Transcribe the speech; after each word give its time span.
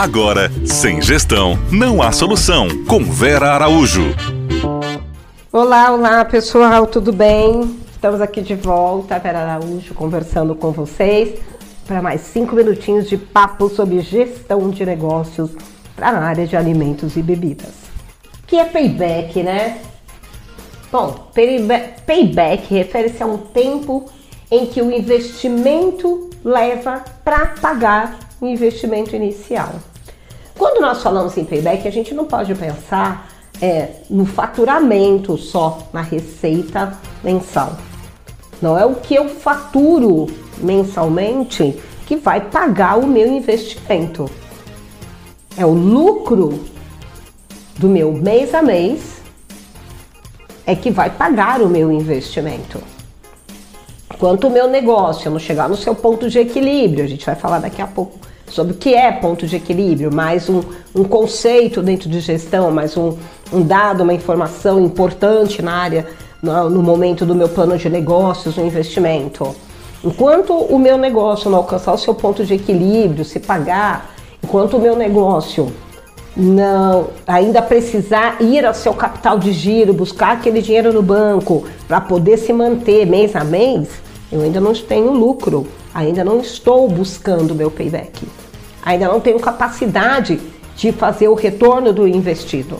Agora, 0.00 0.50
sem 0.64 1.02
gestão, 1.02 1.58
não 1.70 2.00
há 2.00 2.10
solução. 2.10 2.68
Com 2.86 3.04
Vera 3.04 3.50
Araújo. 3.50 4.16
Olá, 5.52 5.92
olá 5.92 6.24
pessoal, 6.24 6.86
tudo 6.86 7.12
bem? 7.12 7.78
Estamos 7.92 8.22
aqui 8.22 8.40
de 8.40 8.54
volta, 8.54 9.18
Vera 9.18 9.40
Araújo, 9.40 9.92
conversando 9.92 10.54
com 10.54 10.70
vocês 10.70 11.38
para 11.86 12.00
mais 12.00 12.22
cinco 12.22 12.56
minutinhos 12.56 13.10
de 13.10 13.18
papo 13.18 13.68
sobre 13.68 14.00
gestão 14.00 14.70
de 14.70 14.86
negócios 14.86 15.50
para 15.94 16.08
a 16.08 16.24
área 16.24 16.46
de 16.46 16.56
alimentos 16.56 17.14
e 17.18 17.22
bebidas. 17.22 17.74
Que 18.46 18.56
é 18.56 18.64
payback, 18.64 19.42
né? 19.42 19.82
Bom, 20.90 21.30
payback 22.06 22.72
refere-se 22.72 23.22
a 23.22 23.26
um 23.26 23.36
tempo 23.36 24.10
em 24.50 24.64
que 24.64 24.80
o 24.80 24.90
investimento 24.90 26.30
leva 26.42 27.04
para 27.22 27.48
pagar 27.60 28.29
o 28.40 28.46
investimento 28.46 29.14
inicial. 29.14 29.74
Quando 30.56 30.80
nós 30.80 31.02
falamos 31.02 31.36
em 31.36 31.44
payback, 31.44 31.86
a 31.86 31.92
gente 31.92 32.14
não 32.14 32.26
pode 32.26 32.54
pensar 32.54 33.28
é, 33.60 33.88
no 34.08 34.24
faturamento 34.24 35.36
só, 35.36 35.88
na 35.92 36.00
receita 36.00 36.98
mensal. 37.22 37.76
Não 38.60 38.78
é 38.78 38.84
o 38.84 38.94
que 38.94 39.14
eu 39.14 39.28
faturo 39.28 40.26
mensalmente 40.58 41.78
que 42.06 42.16
vai 42.16 42.40
pagar 42.40 42.98
o 42.98 43.06
meu 43.06 43.26
investimento. 43.26 44.30
É 45.56 45.64
o 45.64 45.72
lucro 45.72 46.64
do 47.78 47.88
meu 47.88 48.12
mês 48.12 48.54
a 48.54 48.62
mês 48.62 49.20
é 50.66 50.74
que 50.74 50.90
vai 50.90 51.10
pagar 51.10 51.62
o 51.62 51.68
meu 51.68 51.90
investimento. 51.90 52.82
Quanto 54.18 54.48
o 54.48 54.50
meu 54.50 54.68
negócio 54.68 55.30
não 55.30 55.38
chegar 55.38 55.68
no 55.68 55.76
seu 55.76 55.94
ponto 55.94 56.28
de 56.28 56.38
equilíbrio, 56.38 57.02
a 57.02 57.08
gente 57.08 57.24
vai 57.24 57.34
falar 57.34 57.58
daqui 57.58 57.80
a 57.80 57.86
pouco 57.86 58.18
sobre 58.50 58.72
o 58.72 58.76
que 58.76 58.94
é 58.94 59.10
ponto 59.12 59.46
de 59.46 59.56
equilíbrio, 59.56 60.12
mais 60.12 60.48
um, 60.48 60.60
um 60.94 61.04
conceito 61.04 61.82
dentro 61.82 62.08
de 62.08 62.20
gestão, 62.20 62.70
mais 62.70 62.96
um, 62.96 63.16
um, 63.52 63.62
dado, 63.62 64.02
uma 64.02 64.12
informação 64.12 64.80
importante 64.80 65.62
na 65.62 65.72
área, 65.72 66.06
no, 66.42 66.68
no 66.68 66.82
momento 66.82 67.24
do 67.24 67.34
meu 67.34 67.48
plano 67.48 67.78
de 67.78 67.88
negócios, 67.88 68.56
no 68.56 68.66
investimento. 68.66 69.54
Enquanto 70.02 70.52
o 70.52 70.78
meu 70.78 70.98
negócio 70.98 71.50
não 71.50 71.58
alcançar 71.58 71.92
o 71.92 71.98
seu 71.98 72.14
ponto 72.14 72.44
de 72.44 72.54
equilíbrio, 72.54 73.24
se 73.24 73.38
pagar, 73.38 74.10
enquanto 74.42 74.76
o 74.76 74.80
meu 74.80 74.96
negócio 74.96 75.72
não 76.36 77.08
ainda 77.26 77.60
precisar 77.60 78.40
ir 78.40 78.64
ao 78.64 78.72
seu 78.72 78.94
capital 78.94 79.38
de 79.38 79.52
giro, 79.52 79.92
buscar 79.92 80.32
aquele 80.32 80.62
dinheiro 80.62 80.92
no 80.92 81.02
banco 81.02 81.64
para 81.86 82.00
poder 82.00 82.38
se 82.38 82.52
manter 82.52 83.06
mês 83.06 83.36
a 83.36 83.44
mês, 83.44 83.88
eu 84.32 84.40
ainda 84.40 84.60
não 84.60 84.72
tenho 84.72 85.12
lucro, 85.12 85.66
ainda 85.94 86.24
não 86.24 86.40
estou 86.40 86.88
buscando 86.88 87.54
meu 87.54 87.70
payback, 87.70 88.26
ainda 88.82 89.08
não 89.08 89.20
tenho 89.20 89.38
capacidade 89.40 90.40
de 90.76 90.92
fazer 90.92 91.28
o 91.28 91.34
retorno 91.34 91.92
do 91.92 92.06
investido. 92.06 92.78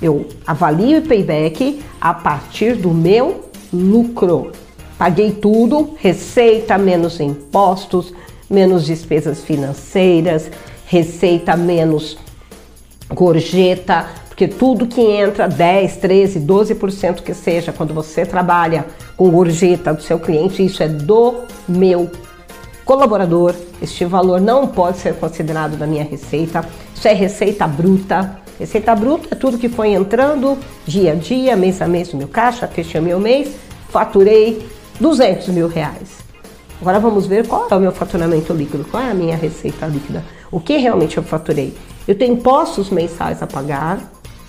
Eu 0.00 0.26
avalio 0.46 0.98
o 1.00 1.02
payback 1.02 1.82
a 2.00 2.14
partir 2.14 2.74
do 2.74 2.90
meu 2.90 3.48
lucro. 3.72 4.52
Paguei 4.96 5.32
tudo, 5.32 5.94
receita 5.96 6.78
menos 6.78 7.20
impostos, 7.20 8.12
menos 8.50 8.84
despesas 8.84 9.42
financeiras, 9.42 10.50
receita 10.86 11.56
menos 11.56 12.16
gorjeta, 13.12 14.06
porque 14.38 14.46
tudo 14.46 14.86
que 14.86 15.00
entra 15.00 15.48
10, 15.48 15.96
13, 15.96 16.38
12% 16.38 17.22
que 17.22 17.34
seja, 17.34 17.72
quando 17.72 17.92
você 17.92 18.24
trabalha 18.24 18.86
com 19.16 19.28
gorjeta 19.32 19.92
do 19.92 20.00
seu 20.00 20.16
cliente, 20.20 20.64
isso 20.64 20.80
é 20.80 20.86
do 20.86 21.40
meu 21.66 22.08
colaborador. 22.84 23.52
Este 23.82 24.04
valor 24.04 24.40
não 24.40 24.68
pode 24.68 24.98
ser 24.98 25.14
considerado 25.14 25.76
da 25.76 25.88
minha 25.88 26.04
receita. 26.04 26.64
Isso 26.94 27.08
é 27.08 27.12
receita 27.14 27.66
bruta. 27.66 28.38
Receita 28.60 28.94
bruta 28.94 29.26
é 29.32 29.34
tudo 29.34 29.58
que 29.58 29.68
foi 29.68 29.88
entrando 29.88 30.56
dia 30.86 31.10
a 31.10 31.14
dia, 31.16 31.56
mês 31.56 31.82
a 31.82 31.88
mês 31.88 32.12
no 32.12 32.18
meu 32.20 32.28
caixa, 32.28 32.68
fechei 32.68 33.00
meu 33.00 33.18
mês, 33.18 33.56
faturei 33.88 34.64
200 35.00 35.48
mil 35.48 35.66
reais. 35.66 36.18
Agora 36.80 37.00
vamos 37.00 37.26
ver 37.26 37.44
qual 37.48 37.66
é 37.68 37.74
o 37.74 37.80
meu 37.80 37.90
faturamento 37.90 38.52
líquido, 38.52 38.84
qual 38.84 39.02
é 39.02 39.10
a 39.10 39.14
minha 39.14 39.36
receita 39.36 39.84
líquida, 39.84 40.22
o 40.48 40.60
que 40.60 40.76
realmente 40.76 41.16
eu 41.16 41.24
faturei. 41.24 41.76
Eu 42.06 42.16
tenho 42.16 42.34
impostos 42.34 42.88
mensais 42.88 43.42
a 43.42 43.46
pagar, 43.48 43.98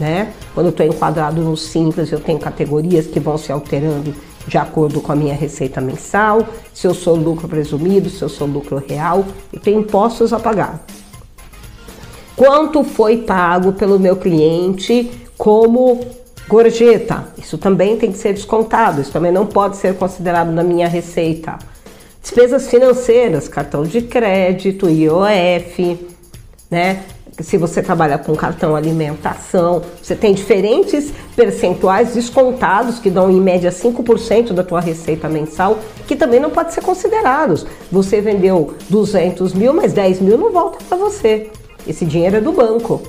né? 0.00 0.32
Quando 0.54 0.66
eu 0.66 0.70
estou 0.70 0.86
enquadrado 0.86 1.42
no 1.42 1.56
simples, 1.56 2.10
eu 2.10 2.18
tenho 2.18 2.38
categorias 2.38 3.06
que 3.06 3.20
vão 3.20 3.36
se 3.36 3.52
alterando 3.52 4.14
de 4.46 4.58
acordo 4.58 5.00
com 5.00 5.12
a 5.12 5.16
minha 5.16 5.34
receita 5.34 5.80
mensal, 5.80 6.46
se 6.72 6.86
eu 6.86 6.94
sou 6.94 7.14
lucro 7.14 7.46
presumido, 7.46 8.08
se 8.08 8.22
eu 8.22 8.28
sou 8.28 8.46
lucro 8.46 8.82
real, 8.88 9.24
eu 9.52 9.60
tenho 9.60 9.80
impostos 9.80 10.32
a 10.32 10.40
pagar. 10.40 10.84
Quanto 12.34 12.82
foi 12.82 13.18
pago 13.18 13.74
pelo 13.74 13.98
meu 13.98 14.16
cliente 14.16 15.10
como 15.36 16.00
gorjeta? 16.48 17.28
Isso 17.36 17.58
também 17.58 17.98
tem 17.98 18.10
que 18.10 18.18
ser 18.18 18.32
descontado, 18.32 19.02
isso 19.02 19.12
também 19.12 19.30
não 19.30 19.46
pode 19.46 19.76
ser 19.76 19.94
considerado 19.94 20.50
na 20.50 20.64
minha 20.64 20.88
receita. 20.88 21.58
Despesas 22.22 22.68
financeiras, 22.68 23.46
cartão 23.46 23.82
de 23.82 24.02
crédito, 24.02 24.88
IOF, 24.88 26.06
né? 26.70 27.04
Se 27.42 27.56
você 27.56 27.82
trabalha 27.82 28.18
com 28.18 28.34
cartão 28.34 28.76
alimentação, 28.76 29.82
você 30.02 30.14
tem 30.14 30.34
diferentes 30.34 31.12
percentuais 31.34 32.14
descontados 32.14 32.98
que 32.98 33.10
dão 33.10 33.30
em 33.30 33.40
média 33.40 33.70
5% 33.70 34.52
da 34.52 34.62
tua 34.62 34.80
receita 34.80 35.28
mensal, 35.28 35.78
que 36.06 36.16
também 36.16 36.40
não 36.40 36.50
pode 36.50 36.74
ser 36.74 36.82
considerados. 36.82 37.66
Você 37.90 38.20
vendeu 38.20 38.74
200 38.88 39.54
mil, 39.54 39.72
mas 39.72 39.92
10 39.92 40.20
mil 40.20 40.36
não 40.36 40.52
volta 40.52 40.78
para 40.88 40.98
você. 40.98 41.50
Esse 41.86 42.04
dinheiro 42.04 42.36
é 42.36 42.40
do 42.40 42.52
banco. 42.52 43.00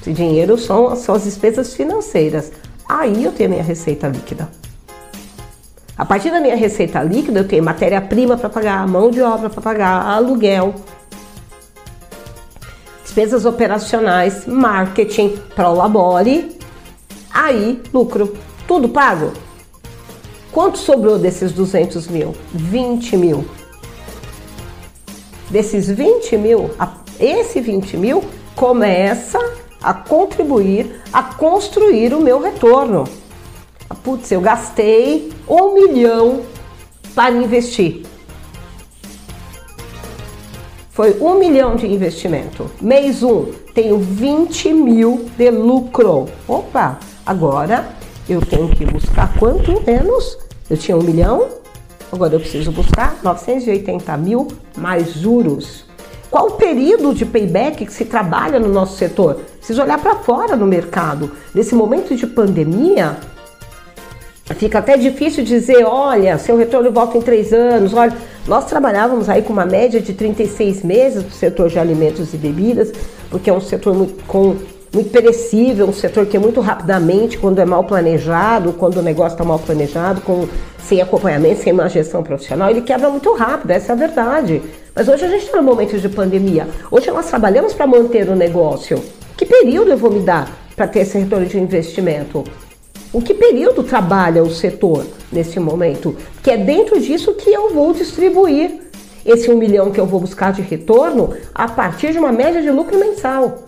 Esse 0.00 0.12
dinheiro 0.12 0.56
são, 0.56 0.94
são 0.96 1.14
as 1.14 1.24
despesas 1.24 1.74
financeiras. 1.74 2.52
Aí 2.88 3.24
eu 3.24 3.32
tenho 3.32 3.50
a 3.50 3.52
minha 3.52 3.64
receita 3.64 4.08
líquida. 4.08 4.48
A 5.98 6.04
partir 6.04 6.30
da 6.30 6.40
minha 6.40 6.54
receita 6.54 7.02
líquida, 7.02 7.40
eu 7.40 7.48
tenho 7.48 7.64
matéria-prima 7.64 8.36
para 8.36 8.50
pagar, 8.50 8.86
mão 8.86 9.10
de 9.10 9.22
obra 9.22 9.48
para 9.48 9.62
pagar, 9.62 10.06
aluguel, 10.06 10.74
despesas 13.16 13.46
operacionais, 13.46 14.44
marketing, 14.46 15.38
prolabore, 15.54 16.54
aí 17.32 17.80
lucro. 17.90 18.36
Tudo 18.68 18.90
pago? 18.90 19.32
Quanto 20.52 20.76
sobrou 20.76 21.18
desses 21.18 21.50
200 21.50 22.08
mil? 22.08 22.34
20 22.52 23.16
mil. 23.16 23.46
Desses 25.48 25.88
20 25.88 26.36
mil, 26.36 26.70
esse 27.18 27.58
20 27.58 27.96
mil 27.96 28.22
começa 28.54 29.38
a 29.82 29.94
contribuir 29.94 31.00
a 31.10 31.22
construir 31.22 32.12
o 32.12 32.20
meu 32.20 32.38
retorno. 32.38 33.04
Putz, 34.04 34.30
eu 34.30 34.42
gastei 34.42 35.32
um 35.48 35.72
milhão 35.72 36.42
para 37.14 37.34
investir. 37.34 38.02
Foi 40.96 41.14
um 41.20 41.38
milhão 41.38 41.76
de 41.76 41.86
investimento. 41.86 42.70
Mês 42.80 43.22
1, 43.22 43.30
um, 43.30 43.52
tenho 43.74 43.98
20 43.98 44.72
mil 44.72 45.26
de 45.36 45.50
lucro. 45.50 46.24
Opa, 46.48 46.98
agora 47.26 47.86
eu 48.26 48.40
tenho 48.40 48.70
que 48.70 48.86
buscar 48.86 49.38
quanto 49.38 49.82
menos? 49.86 50.38
Eu 50.70 50.78
tinha 50.78 50.96
um 50.96 51.02
milhão, 51.02 51.48
agora 52.10 52.34
eu 52.34 52.40
preciso 52.40 52.72
buscar 52.72 53.18
980 53.22 54.16
mil 54.16 54.48
mais 54.74 55.12
juros. 55.12 55.84
Qual 56.30 56.46
o 56.46 56.52
período 56.52 57.14
de 57.14 57.26
payback 57.26 57.84
que 57.84 57.92
se 57.92 58.06
trabalha 58.06 58.58
no 58.58 58.70
nosso 58.70 58.96
setor? 58.96 59.34
Preciso 59.58 59.82
olhar 59.82 60.00
para 60.00 60.16
fora 60.16 60.56
no 60.56 60.66
mercado. 60.66 61.30
Nesse 61.54 61.74
momento 61.74 62.16
de 62.16 62.26
pandemia, 62.26 63.18
fica 64.58 64.78
até 64.78 64.96
difícil 64.96 65.44
dizer, 65.44 65.84
olha, 65.84 66.38
seu 66.38 66.56
retorno 66.56 66.90
volta 66.90 67.18
em 67.18 67.22
três 67.22 67.52
anos, 67.52 67.94
olha, 67.94 68.12
nós 68.46 68.64
trabalhávamos 68.64 69.28
aí 69.28 69.42
com 69.42 69.52
uma 69.52 69.66
média 69.66 70.00
de 70.00 70.12
36 70.12 70.82
meses 70.82 71.22
para 71.22 71.30
o 71.30 71.34
setor 71.34 71.68
de 71.68 71.78
alimentos 71.78 72.32
e 72.32 72.36
bebidas, 72.36 72.92
porque 73.30 73.50
é 73.50 73.52
um 73.52 73.60
setor 73.60 73.94
muito, 73.94 74.24
com, 74.24 74.56
muito 74.92 75.10
perecível, 75.10 75.86
um 75.86 75.92
setor 75.92 76.26
que 76.26 76.36
é 76.36 76.40
muito 76.40 76.60
rapidamente, 76.60 77.38
quando 77.38 77.58
é 77.58 77.64
mal 77.64 77.84
planejado, 77.84 78.72
quando 78.72 78.98
o 78.98 79.02
negócio 79.02 79.34
está 79.34 79.44
mal 79.44 79.58
planejado, 79.58 80.20
com, 80.20 80.48
sem 80.82 81.00
acompanhamento, 81.00 81.62
sem 81.62 81.72
uma 81.72 81.88
gestão 81.88 82.22
profissional, 82.22 82.70
ele 82.70 82.82
quebra 82.82 83.10
muito 83.10 83.32
rápido, 83.34 83.70
essa 83.72 83.92
é 83.92 83.94
a 83.94 83.96
verdade. 83.96 84.62
Mas 84.94 85.08
hoje 85.08 85.24
a 85.24 85.28
gente 85.28 85.44
está 85.44 85.58
no 85.58 85.64
momento 85.64 85.98
de 85.98 86.08
pandemia. 86.08 86.66
Hoje 86.90 87.10
nós 87.10 87.26
trabalhamos 87.26 87.74
para 87.74 87.86
manter 87.86 88.28
o 88.30 88.34
negócio. 88.34 89.02
Que 89.36 89.44
período 89.44 89.90
eu 89.90 89.98
vou 89.98 90.10
me 90.10 90.20
dar 90.20 90.50
para 90.74 90.86
ter 90.86 91.00
esse 91.00 91.18
retorno 91.18 91.44
de 91.44 91.58
investimento? 91.58 92.44
O 93.16 93.22
que 93.22 93.32
período 93.32 93.82
trabalha 93.82 94.42
o 94.42 94.50
setor 94.50 95.06
nesse 95.32 95.58
momento? 95.58 96.14
Que 96.42 96.50
é 96.50 96.56
dentro 96.58 97.00
disso 97.00 97.32
que 97.32 97.48
eu 97.48 97.72
vou 97.72 97.94
distribuir 97.94 98.72
esse 99.24 99.50
um 99.50 99.56
milhão 99.56 99.90
que 99.90 99.98
eu 99.98 100.04
vou 100.04 100.20
buscar 100.20 100.52
de 100.52 100.60
retorno 100.60 101.32
a 101.54 101.66
partir 101.66 102.12
de 102.12 102.18
uma 102.18 102.30
média 102.30 102.60
de 102.60 102.70
lucro 102.70 102.98
mensal. 102.98 103.64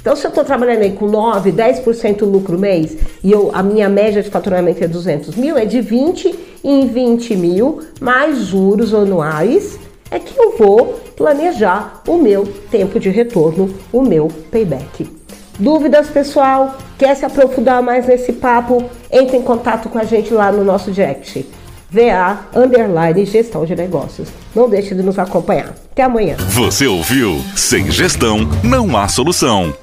Então, 0.00 0.14
se 0.14 0.24
eu 0.24 0.28
estou 0.28 0.44
trabalhando 0.44 0.82
aí 0.82 0.92
com 0.92 1.08
9, 1.08 1.50
10% 1.50 2.20
lucro 2.20 2.56
mês 2.56 2.96
e 3.24 3.32
eu, 3.32 3.50
a 3.52 3.60
minha 3.60 3.88
média 3.88 4.22
de 4.22 4.30
faturamento 4.30 4.84
é 4.84 4.86
200 4.86 5.34
mil, 5.34 5.58
é 5.58 5.64
de 5.64 5.80
20 5.80 6.38
em 6.62 6.86
20 6.86 7.34
mil, 7.34 7.80
mais 8.00 8.38
juros 8.38 8.94
anuais, 8.94 9.80
é 10.12 10.20
que 10.20 10.38
eu 10.38 10.56
vou 10.56 11.00
planejar 11.16 12.04
o 12.06 12.18
meu 12.18 12.46
tempo 12.70 13.00
de 13.00 13.10
retorno, 13.10 13.68
o 13.92 14.00
meu 14.00 14.28
payback. 14.48 15.17
Dúvidas, 15.58 16.08
pessoal? 16.08 16.78
Quer 16.96 17.16
se 17.16 17.24
aprofundar 17.24 17.82
mais 17.82 18.06
nesse 18.06 18.32
papo? 18.32 18.84
Entre 19.10 19.36
em 19.36 19.42
contato 19.42 19.88
com 19.88 19.98
a 19.98 20.04
gente 20.04 20.32
lá 20.32 20.52
no 20.52 20.64
nosso 20.64 20.92
direct. 20.92 21.46
VA 21.90 22.38
Underline 22.54 23.24
Gestão 23.24 23.64
de 23.64 23.74
Negócios. 23.74 24.28
Não 24.54 24.68
deixe 24.68 24.94
de 24.94 25.02
nos 25.02 25.18
acompanhar. 25.18 25.74
Até 25.90 26.04
amanhã. 26.04 26.36
Você 26.50 26.86
ouviu? 26.86 27.40
Sem 27.56 27.90
gestão, 27.90 28.48
não 28.62 28.96
há 28.96 29.08
solução. 29.08 29.74